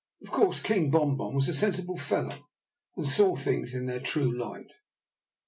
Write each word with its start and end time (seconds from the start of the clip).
Of 0.23 0.31
course 0.31 0.63
King 0.63 0.89
Bom 0.89 1.15
Bom 1.15 1.35
was 1.35 1.47
a 1.47 1.53
sensible 1.53 1.95
fellow, 1.95 2.47
and 2.97 3.07
saw 3.07 3.35
things 3.35 3.75
in 3.75 3.85
their 3.85 3.99
true 3.99 4.35
light. 4.35 4.73